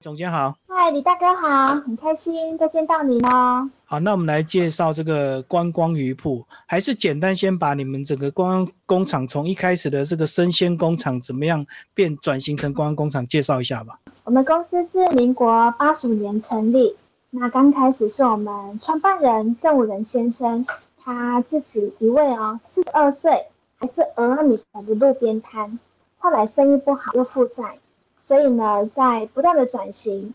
[0.00, 3.68] 总监好，嗨，李大哥好，很开心再见到你哦。
[3.84, 14.00] 好，那我们来介绍这个观光鱼铺，还是简单先把你们整个观光工厂从一开始的这个生鲜工厂怎么样变转型成观光工厂介绍一下吧。
[14.24, 16.96] 我们公司是民国八十五年成立，
[17.28, 20.64] 那刚开始是我们创办人郑武仁先生
[20.96, 25.78] 他自己一位哦，四十二岁还是俄阿米的路边摊，
[26.16, 27.78] 后来生意不好又负债。
[28.20, 30.34] 所以呢，在不断的转型，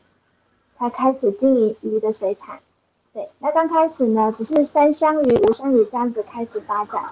[0.76, 2.60] 才开始经营鱼的水产。
[3.14, 7.04] 对，那刚开始呢，只是三香鱼、五香鱼这样子开始发展。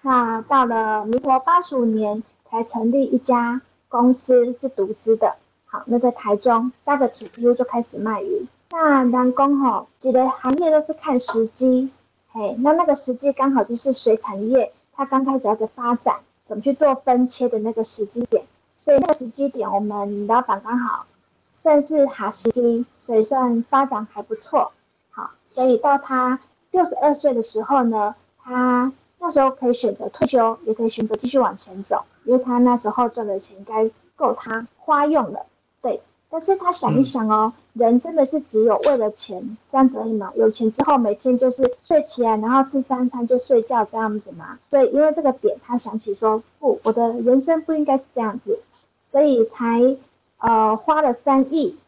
[0.00, 5.36] 那到了民国八十五年，才成立一家公司，是独资的。
[5.66, 8.46] 好，那在台中搭着铁皮就开始卖鱼。
[8.70, 11.90] 那南工吼，几个行业都是看时机。
[12.30, 18.46] 嘿，那那个时机刚好就是水产业它刚开始要在发展，怎么去做分切的那个时机点。
[18.74, 21.06] 所以那个时机点，我们老板刚好
[21.52, 24.72] 算是哈西低，所以算发展还不错。
[25.10, 26.40] 好，所以到他
[26.72, 35.46] 六十二岁的时候呢，他那时候可以选择退休，也可以选择继续往前走，因为他那时候赚的钱应该够他花用了。
[35.80, 36.02] 对，
[36.34, 40.32] 但是他想一想哦，人真的是只有为了钱这样子而已吗？
[40.34, 44.58] 有钱之后每天就是睡起来，然后吃三餐就睡觉这样子吗？
[44.68, 48.58] 所以因为这个点，他想起说，不，我的人生不应该是这样子。
[49.00, 49.96] 所以才，
[50.38, 51.78] 呃，花了三亿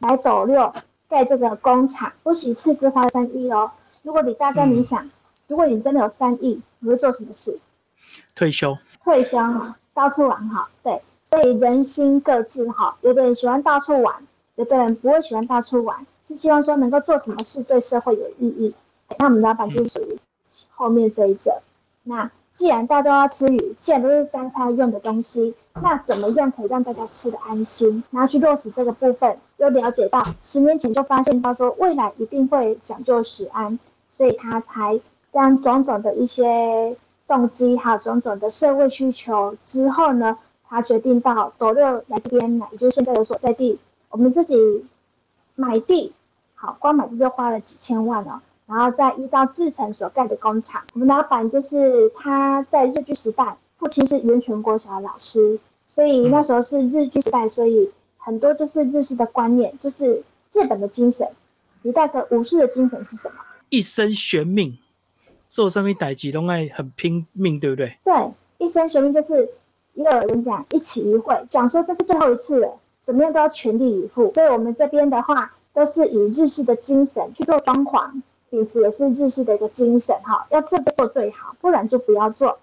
[0.00, 0.70] 来斗六
[1.08, 3.70] 盖这个工厂，不惜斥资花三亿哦。
[4.02, 5.10] 如果你大概你想，
[5.48, 7.58] 如果你真的有三亿，你会做什么事？
[8.34, 8.76] 退休。
[9.02, 10.68] 退休哈，到处玩哈。
[10.82, 11.00] 对，
[11.34, 12.96] 所以人心各自哈。
[13.00, 14.14] 有的人喜欢到处玩，
[14.54, 18.72] 有的人不会喜欢到处玩，是希望说能够做什么事对社会有意义。
[19.18, 20.16] 那我们老板就属于
[20.70, 21.60] 后面这一者。
[22.04, 28.04] 那既然大家都要吃鱼，既然都是三餐用的东西，那怎么样可以让大家吃的安心？
[28.10, 33.76] 拿去落实这个部分，又了解到十年前就发现到说未来一定会讲究食安，
[34.08, 35.00] 所以他才
[35.32, 36.96] 将种种的一些
[37.26, 40.38] 动机，还有种种的社会需求之后呢，
[40.68, 43.78] 他决定到斗六来这边来，也就是现在的所在地，
[44.10, 44.56] 我们自己
[45.54, 46.12] 买地，
[46.54, 48.42] 好，光买地就花了几千万了。
[48.66, 61.28] 然后再依照制成所盖的工厂，我们老板就是他在日据时代，父亲是源泉国小的老师，所以那时候是日据时代，所以很多就是日式的观念，就是日本的精神。
[61.82, 63.34] 一代的武士的精神是什么？
[63.68, 64.78] 一生悬命，
[65.46, 67.98] 做上面逮几都爱很拼命，对不对？
[68.02, 69.46] 对，一生悬命就是
[69.94, 74.32] 一个人讲一起一会，讲说这是最后一次了，怎么样都要全力以赴。
[74.34, 78.10] 所以我们这边的话，都是以日式的精神去做装潢。
[78.50, 82.58] 平时也是日式的一个精神哈，要做就做最好，不然就不要做。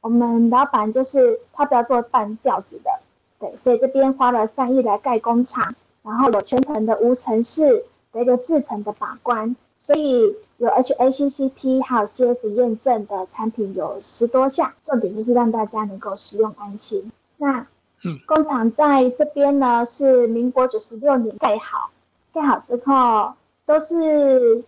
[0.00, 2.90] 我们老板就是他不要做半吊子的，
[3.38, 17.10] 对，所以这边花了三亿来盖工厂，然后有全程的无尘室的一个制程的把关，所以有 HACCP 还有 CF 验证的产品有十多项，重点就是让大家能够使用安心。
[17.36, 17.66] 那
[18.04, 21.90] 嗯，工厂在这边呢是民国九十六年盖好，
[22.32, 23.34] 盖好之后
[23.64, 24.64] 都是。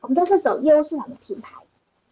[0.00, 1.54] 我们都是走业务市场的品牌，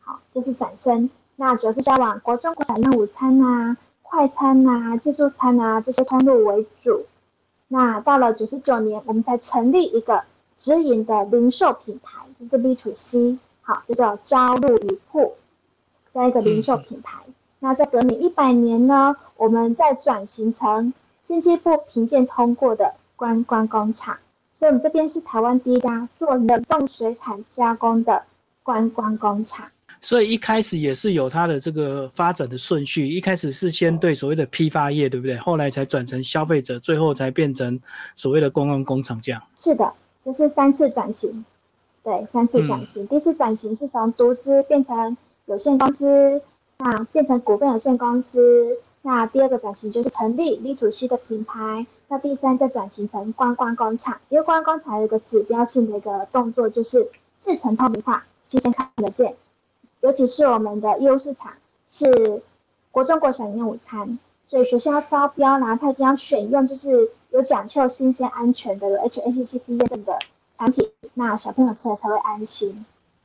[0.01, 1.11] 好，就是展身。
[1.37, 7.05] 那主要是销往国中、国小的午餐啊、快餐啊、自助餐啊这些通路为主。
[7.69, 10.23] 那到了九十九年，我们才成立一个
[10.57, 15.33] 直营的零售品牌，就是 B to C，好，就叫朝露与铺，
[16.13, 17.21] 这样一个零售品牌。
[17.61, 20.93] 那在隔年一百年呢，我们再转型成
[21.23, 24.19] 经济部评鉴通过的观光工厂。
[24.53, 28.21] 所以，我们这边是台湾第一家做冷冻水产加工的
[28.65, 29.69] 观光工厂。
[30.01, 35.37] 所以一开始也是有它的这个发展的顺序，一开始是先对所谓的批发业，对不对？
[35.37, 37.81] 后来才转成消费者，最后才变成
[38.17, 39.41] 所谓的观光工厂这样。
[39.55, 39.93] 是的，
[40.25, 41.45] 就是三次转型。
[42.05, 43.07] 对，三次转型。
[43.07, 46.43] 第一次转型是从独资变成有限公司，
[46.79, 48.79] 啊，变成股份有限公司。
[49.03, 51.87] 那第二个转型就是成立 B to C 的品牌。
[52.09, 57.09] 那第三再转型成观光工厂，因为观光工厂有一个指标性的一个动作，就是
[57.39, 59.35] 制成透明化，新鲜看得见。
[60.01, 61.53] 尤其是我们的业务市场
[61.87, 62.43] 是
[62.91, 70.17] 国中国小营养午餐，所以学校招标啦，它一定要选用就是有讲究新鲜安全的有 HACCP 验证的
[70.55, 72.85] 产品，那小朋友吃了才会安心。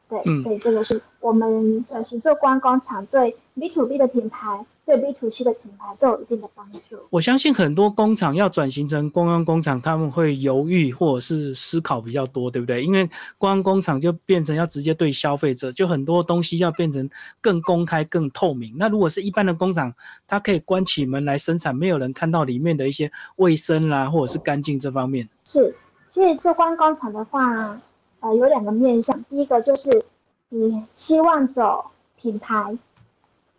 [0.10, 4.66] 对，所以这个是我们转型做观光厂对 B to B 的品牌。
[4.86, 6.96] 对 B to C 的品牌都有一定的帮助。
[7.10, 12.82] 我相信很多工厂要转型成观光工厂，他们会犹豫或者是思考比较多，对不对？
[12.86, 13.04] 因为
[13.38, 17.10] 观光工厂就变成要直接对消费者，就很多东西要变成
[17.42, 18.76] 更公开、更透明。
[18.78, 19.94] 那如果是一般的工厂，
[20.26, 25.28] 它可以关起门来生产，没有人看到里面的一些卫生啦，或者是干净这方面。
[25.44, 25.76] 是，
[26.08, 27.82] 其实做观光工厂的话，
[28.22, 30.06] 呃，有两个面向，第一个就是
[30.50, 32.78] 你希望走品牌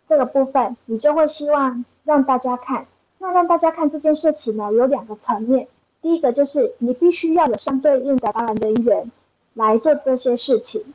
[0.05, 2.87] 这个部分，你就会希望让大家看。
[3.19, 5.67] 那让大家看这件事情呢，有两个层面。
[6.01, 9.11] 第一个就是你必须要有相对应的导览人员
[9.53, 10.93] 来做这些事情。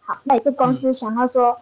[0.00, 1.56] 好，那也是公司想要说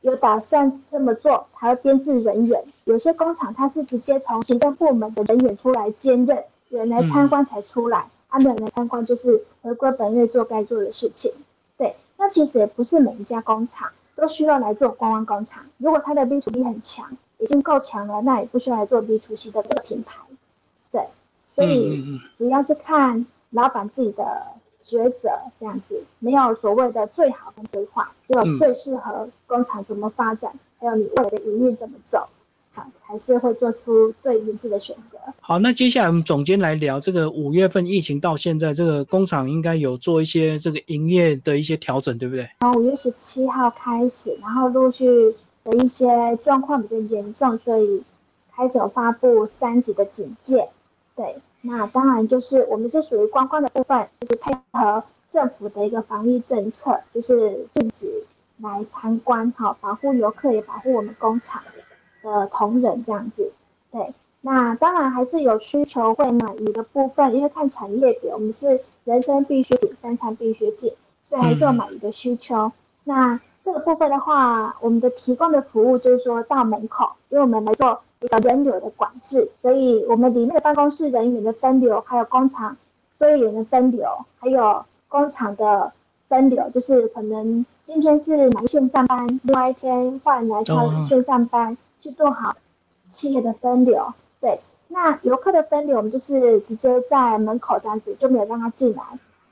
[0.00, 2.62] 有打算这么做，还要编制人员。
[2.84, 8.08] 有些工厂它是直接从行政部门的人员出来兼任，有人来参观才出来。
[8.28, 11.32] 他们来参观就是回归本业做该做的事情。
[11.76, 15.64] 对，那其实也不是每一家工厂都需要来做观光工厂。
[15.78, 17.16] 如果它的 B to B 很强。
[17.38, 20.22] 已经够强了，那也不需要来做 B to C 的这个品牌，
[20.90, 21.06] 对，
[21.44, 24.24] 所以主要是看老板自己的
[24.82, 25.28] 抉择，
[25.60, 32.26] 这样子没有所谓的最好跟最坏，只有最适合工厂怎么发展，还有你未来的营运怎么走，
[32.76, 35.18] 好才是会做出最明智的选择。
[35.40, 42.48] 好，那接下来我们总监来聊这个五月份疫情到现在，这个工厂应该有做一些这个营业的一些调整，对不对？
[42.60, 45.34] 从五月十七号开始，然后陆续。
[45.68, 46.06] 的一些
[46.44, 48.00] 状况比较严重，所以
[48.54, 50.68] 开始有发布三级的警戒。
[51.16, 58.24] 对，那当然就是我们是属于观光的部分，就是配合政府的一个防疫政策，就是禁止
[58.58, 61.60] 来参观，好，保护游客也保护我们工厂
[62.26, 63.52] 的同仁这样子。
[63.90, 70.92] 对，那当然还是有需求会买鱼的部分，因为看产业比，我们是人生必需品、三餐必需品，
[71.22, 72.72] 所以还是有买鱼的需求。
[73.04, 82.76] 那这个部分的话，我们的提供的服务就是说到门口，因为我们来做一个人流的管制，所以我们里面的办公室人员的分流，还有工厂
[83.16, 84.06] 作业员的分流，
[84.38, 85.92] 还有工厂的
[86.28, 92.56] 分流，就是可能今天是哪一线上班，另外一天换来跳线上班，去做好
[93.08, 94.12] 企业的分流。
[94.40, 99.02] 对，那游客的分流，我们就是直接在门口这样子，就没有让他进来。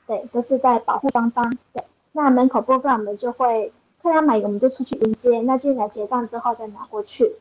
[0.06, 1.56] 对，就是在保护双方。
[1.72, 1.82] 对，
[2.12, 3.72] 那门口部分我们就会。
[4.02, 7.36] 客人买，我们就出去迎接，那进来结账之后再拿过去，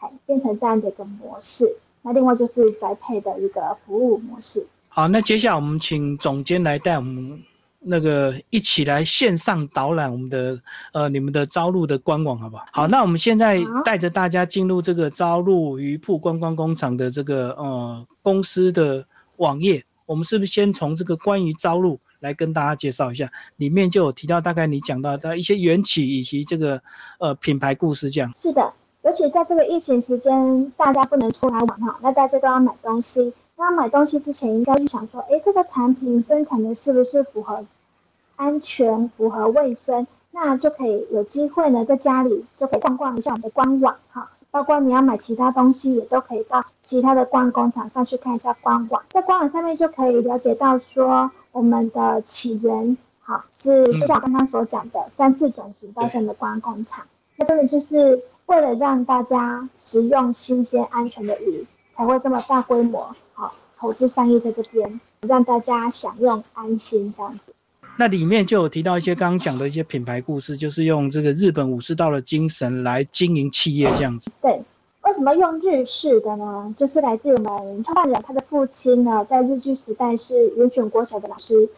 [0.00, 1.76] 哎，变成这样的一个模式。
[2.02, 4.66] 那另外就是宅配的一个服务模式。
[4.88, 7.40] 好，那接下来我们请总监来带我们
[7.84, 10.58] 那个一起来线上导览我们的
[10.92, 12.64] 呃你们的招录的官网，好不好？
[12.72, 19.04] 好，那我们现在带着大家进入这个招录鱼铺观光工厂的这个呃公司的
[19.36, 21.98] 网页，我们是不是先从这个关于招录？
[22.20, 26.80] 来跟大家介绍一下，里面就有提到大概你讲到的一些缘起以及这个
[27.18, 28.30] 呃品牌故事这样。
[28.32, 33.32] 是的，尤其在这个疫情期间，大家不能出来玩哈，那大家都要买东西。
[33.56, 37.64] 那买东西之前，应该去想说，哎，这个产品生产的是不是符合
[38.36, 40.06] 安全、符合卫生？
[40.30, 44.30] 那就可以有机会呢，在家里就可以逛逛一下我们的官网哈。
[44.50, 57.06] 包括你要买其他东西，也都可以到其他的观光工厂上去看一下官网，在官网上面就可以了解到说我们的起源，好是就像刚刚所讲的三次转型到现在的观光工厂，
[57.36, 63.31] 那真的就是为了让大家食用新鲜安全的鱼，才会这么大规模好
[63.82, 67.52] 投资商业在这边，让大家享用安心这样子。
[67.98, 74.30] 那里面就有提到一些刚刚讲的一些品牌故事，就是用这个日本武士道的精神来经营企业这样子。
[74.40, 74.62] 对，
[75.02, 76.72] 为什么用日式的呢？
[76.78, 81.68] 就是来自于我们创办人他的父亲呢，在日剧时代是云选国小的老师，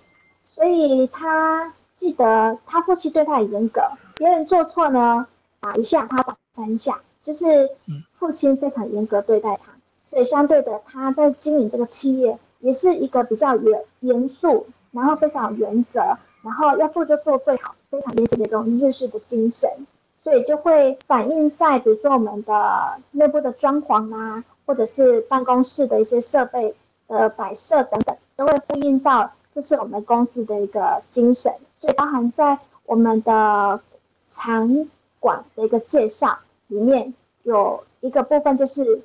[0.43, 3.81] 所以他记得他父亲对他很严格，
[4.17, 5.27] 别人做错呢
[5.59, 7.71] 打一下，他打三下，就是
[8.13, 9.73] 父亲非常严格对待他，
[10.05, 14.67] 所以相对的他在经营这个企业也是一个比较严严肃。
[14.95, 15.99] 然后非常有原则，
[16.45, 19.69] 然后要做就做最好，非常严谨的这种日式的精神，
[20.21, 26.77] 所以就会反映在比如说我们的内部的装潢啊，或者是办公室的一些设备
[27.09, 31.53] 的摆设等等，都会呼应到这是我们公司的一个精神。
[31.81, 32.57] 所以包含在
[32.87, 33.81] 我们的
[34.29, 39.03] 场馆的一个介绍里面，有一个部分就是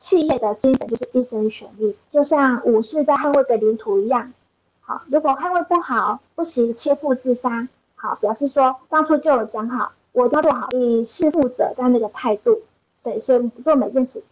[0.00, 4.32] 企业的精神，就是一生全力，就像武士在捍卫的领土一样。
[4.80, 7.68] 好如果捍卫不好，不行，切腹自杀。
[7.94, 12.62] 好，表示说当初就有讲好，我要做好以事负责这样的一个态度。
[13.02, 14.24] 对，所以做每件事，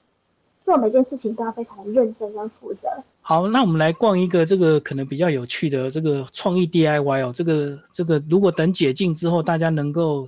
[0.59, 2.89] 做每件事情都要非常的认真跟负责。
[3.21, 7.31] 好，那我们来逛一个这个可能比较有趣的这个创意 DIY 哦。
[7.35, 10.27] 这个这个，如果等解禁之后，大家能够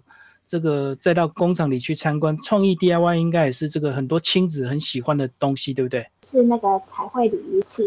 [0.50, 6.04] 这个再到工厂里去参观，创意 DIY 应该也是这个很多亲子很喜欢的东西，对不对？
[6.25, 7.85] 是那个彩绘鲤鱼旗。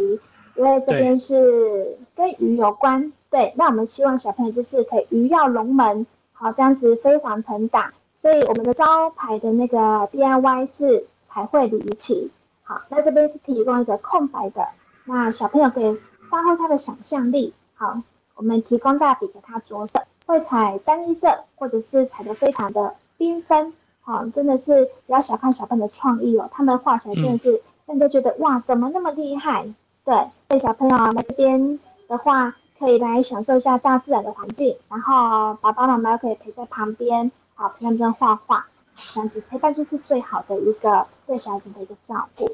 [0.56, 9.78] 因为这边是跟鱼有关，对，那我们希望小朋友就是可以鱼跃龙门，好这样子飞黄腾达，所以我们的招牌的那个
[10.14, 14.66] DIY 是彩绘鲤鱼旗，好，那这边是提供一个空白的，
[15.06, 15.98] 那小朋友可以
[16.30, 17.52] 发挥他的想象力。
[17.74, 18.04] 好，
[18.36, 23.74] 我们提供大笔给他着色，会彩单一色，或者是彩的非常的缤纷。
[24.02, 29.66] 好，真的是不要小看小朋友的创意哦，他们画起来真的是让人觉得哇，怎么那么厉害？
[30.04, 30.14] 对，
[30.50, 42.54] 所以小朋友来这边的话，可以来享受一下大自然的环境，然后爸爸妈妈可以陪在旁边，好陪他们画画，这样子陪伴就是最好的一个对小孩子的一个照顾。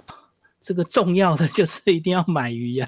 [0.62, 2.88] 这个重要的就是一定要买鱼呀，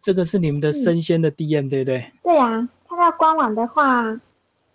[0.00, 2.12] 这个是你们的生鲜的 DM 对不对？
[2.22, 4.20] 对呀，看到官网的话，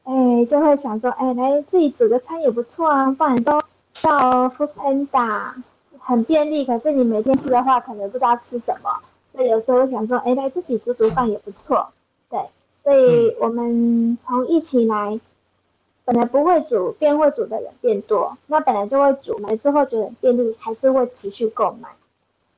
[0.04, 3.62] 哎，就会想说，哎，来自己煮个餐也不错啊，不然都
[3.94, 5.42] 叫 Food Panda，
[5.98, 6.66] 很便利。
[6.66, 8.90] 可是你每天吃的话，可能不知道吃什么，
[9.26, 11.94] 所以有时候想说，哎，来自己煮煮饭也不错。
[12.30, 12.42] 对，
[12.76, 15.18] 所以我们从疫情来，
[16.04, 21.88] 本来不会煮变会煮的人变多，那本来就会煮，买之后觉得便利，还是会持续购买。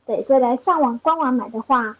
[0.07, 1.97] 对，所以来上网官网买的话，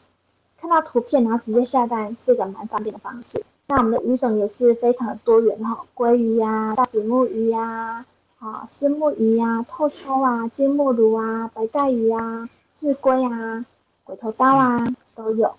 [0.61, 3.43] 看到图片然后直接下单是一个蛮方便的方式。
[3.65, 8.05] 那我们的鱼种也是非常的多元哈，鲑鱼呀、大比目鱼呀、
[8.37, 13.65] 啊丝目鱼呀、透抽啊、金目鲈啊、白带鱼啊、雉龟啊、
[14.03, 15.51] 鬼头刀啊都有，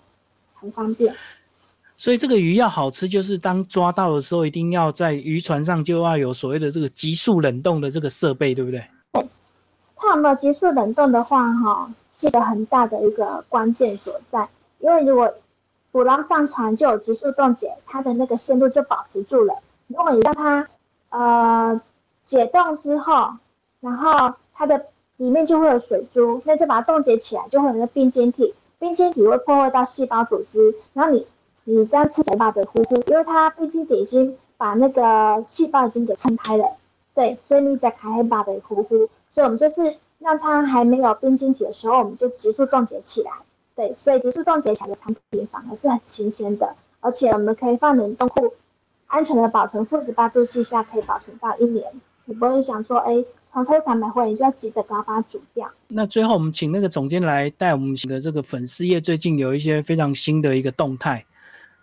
[0.53, 1.13] 很方便。
[1.97, 8.81] 所以这个鱼要好吃，就是当抓到的时候，一定要在渔船上就要有所谓的这个急速冷冻的这个设备，对不对？
[9.95, 14.47] 它有没有急速冷冻的话，哈，是一个很大的一个关键所在。
[14.83, 15.33] 因为如果
[15.93, 19.55] 捕捞上船就有急速冻结，它的那个鲜度就保持住了。
[19.87, 20.67] 如果你让它
[21.09, 21.79] 呃
[22.21, 23.35] 解冻之后，
[23.79, 31.25] 然后它的里面就会有水珠，那就把它冻结起来，就会有那个冰晶体，冰晶体会破坏到细胞组织，然后你
[31.63, 36.75] 你这样吃起来的糊糊，因为它冰晶体已经把那个细胞已经给撑开了。
[37.13, 43.31] 对，所以你在开黑把的糊糊，所以我们就是让它还没有冰晶体的时候，我们就急速冻结起来。
[43.75, 48.53] 对，所以急速冻结起来的产品反而是很新鲜的，而且我们可以放冷冻库，
[49.07, 51.85] 安全的保存，负十八度 C 下可以保存到一年。
[52.25, 55.69] 你不会想说，哎，从菜市场买回来你就要急着把它煮掉。
[55.89, 61.25] 那最后我们请那个总监来带我们的这个粉丝页，最近有一些非常新的一个动态。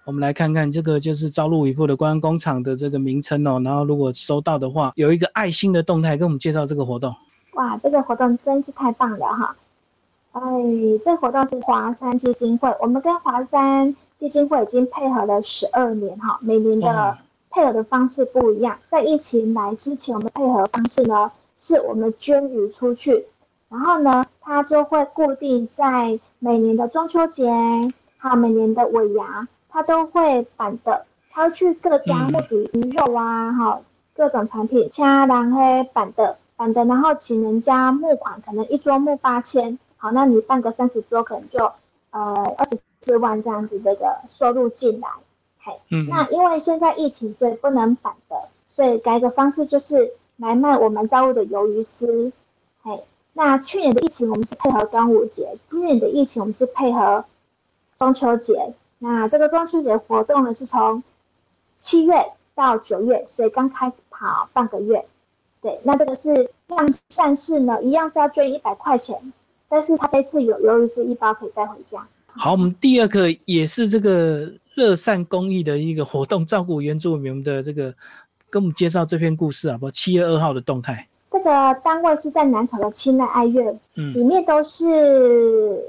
[0.07, 7.15] 我们来看看这个就是朝露渔铺的观光工厂的这个名称哦，然后如果收到的话，有一个爱心的动态，跟我们介绍这个活动。
[7.53, 9.55] 哇，这个活动真是太棒了哈！
[10.33, 10.41] 哎，
[11.05, 17.19] 这活动是华山基金会，我们跟华山基金会已经配合了十二年哈，每年的
[17.51, 18.79] 配合的方式不一样。
[18.87, 23.27] 在疫情来之前，我们配合方式呢是我们捐鱼出去，
[23.69, 27.51] 然后呢，它就会固定在每年的中秋节，
[28.17, 29.49] 还有每年的尾牙。
[29.73, 33.81] 他都会板的，他会去各家募集鱼肉啊，哈，
[34.17, 41.59] 各种产品，掐然黑板的板的，然后请人家募款，可能一桌募八千，好，那你办个三十桌，可能就
[42.11, 45.09] 呃二十四万这样子这个收入进来，
[45.59, 52.33] 嘿，嗯，那因为现在疫情，所以不能板的，所以改个方式就是来卖我们招募的鱿鱼丝，
[52.83, 53.05] 嘿，
[53.35, 57.27] 那去年的疫情我们是配合端午节，今年的疫情我们是配合
[57.99, 58.73] 中秋节。
[58.99, 61.03] 那这个中秋节活动呢，是从
[61.77, 65.07] 七月到九月，所以刚开跑半个月。
[65.61, 69.33] 对，那这个是让善事呢，一样是要捐一百块钱，
[69.71, 72.07] 但是他这次有鱿鱼丝一包可以带回家。
[72.27, 77.95] 好，我们第二个也是这个乐善公益的一个活动，照顾原住民的这个，
[78.51, 81.07] 跟我们介绍这篇故事啊，不，七月二号的动态。
[81.29, 85.81] 这个单位是在南投的青奈爱乐，嗯，里面都是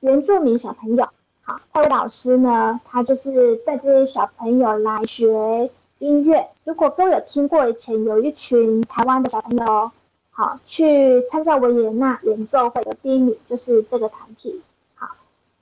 [0.00, 1.08] 原住民小朋友。
[1.40, 2.78] 好，那位老师呢？
[2.84, 5.70] 他就是带这些小朋友来学
[6.00, 6.46] 音乐。
[6.64, 9.90] 如果都有听过以前有一群台湾的小朋友，
[10.38, 14.60] 好去参加维也纳演奏会的第一名就是这个团体。
[14.94, 15.08] 好，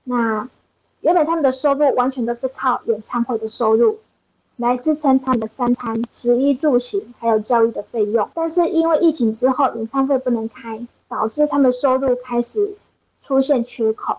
[0.02, 0.48] 那
[1.00, 4.00] 原本他们的收入完全都是靠演唱会的收入
[4.56, 8.28] 来支撑他们的三餐、食衣住行还有教育的费用。
[8.34, 12.74] 但是因为疫情之后演唱会不能开，导致他们收入开始
[13.20, 14.18] 出现缺口。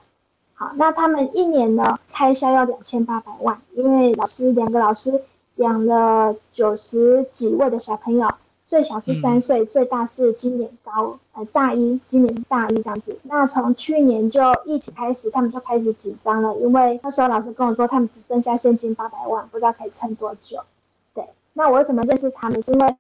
[0.53, 5.21] 好，那他们一年呢开销要两千八百万，因为老师两个老师
[5.55, 8.29] 养了九十几位的小朋友，
[8.65, 13.17] 最小是三岁，最大是今年高呃大一，今年大一这样子。
[13.23, 20.61] 那从去年就疫情开始，他们就开始紧张了，因为那时候老师跟我说，他们只剩下现金八百万，不知道可以撑多久。
[21.13, 22.61] 对，那我为什么认识他们？
[22.61, 22.95] 是因为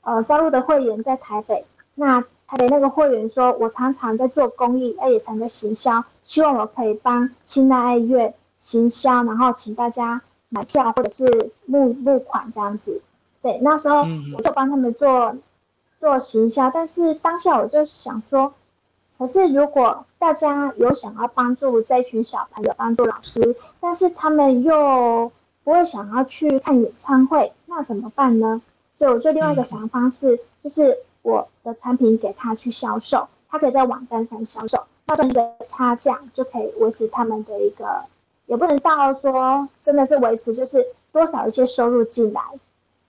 [0.00, 1.64] 呃加入的会员在台北，
[1.94, 2.24] 那。
[2.44, 13.00] 台北那个会员说：“我常常在做公益，也常在行销，希望我可以帮清代爱乐行销，然后请大家买票或者是募募款这样子。”
[13.42, 14.06] 对，那时候
[14.36, 15.34] 我就帮他们做
[15.98, 18.54] 做行销，但是当下我就想说，
[19.18, 25.30] 可是如果大家有想要帮助这群小朋友，帮助老师，但是他们又
[25.64, 28.62] 不会想要去看演唱会，那怎么办呢？
[28.94, 38.04] 所以我就另外一个想方式，就是我的产品给他去销售，他可以在网站上销售，那赚一个差价就可以维持他们的一个，
[38.46, 42.40] 也不能到说真的是维持，就是多少一些收入进来。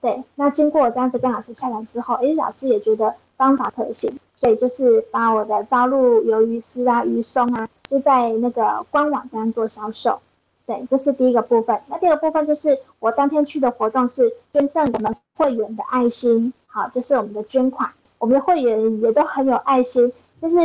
[0.04, 10.20] 对，那经过我这样子跟老师洽谈之后，诶，老师也觉得方法可行，所以就是把我的招录鱿鱼丝啊、鱼松啊，就在那个官网这样做销售。
[10.66, 11.80] 对，这是第一个部分。
[11.86, 17.90] 那第二个部分就是我当天去的活动是捐赠我们会员的爱心，好，就是我们的捐款。
[18.18, 20.56] 我们的会员也都很有爱心，就是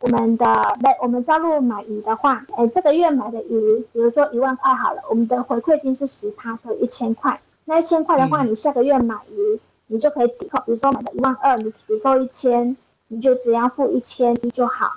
[0.00, 0.46] 我们的
[0.82, 7.40] 来我们招录买鱼的话，哎，这个月买的鱼，比如说一万块好了，我们的回馈金是十趴，所以一千块。
[7.70, 10.58] 那一千块的话，你下个月买鱼，你就可以抵扣。
[10.66, 14.90] 比如说买的一万二，你抵扣一千，你就只要付一千就好。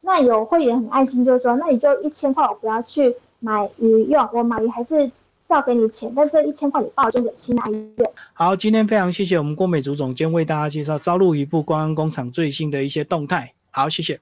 [0.00, 3.16] 那有会员很爱心，就是说，那你就一千块，我不要去。
[3.42, 5.10] 买鱼用，我买鱼还是
[5.42, 8.10] 照给你钱，但这一千块你报就给清拿医院。
[8.34, 13.52] 好，今天非常谢谢我们郭美竹总监为大家介绍招录一部观光工厂最新的一些动态。
[13.70, 14.18] 好，谢谢。